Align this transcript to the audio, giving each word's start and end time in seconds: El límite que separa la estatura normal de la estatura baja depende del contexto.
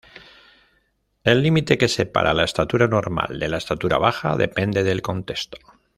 El 1.23 1.43
límite 1.43 1.77
que 1.77 1.87
separa 1.87 2.33
la 2.33 2.43
estatura 2.45 2.87
normal 2.87 3.37
de 3.39 3.47
la 3.49 3.57
estatura 3.57 3.99
baja 3.99 4.35
depende 4.35 4.81
del 4.83 5.03
contexto. 5.03 5.59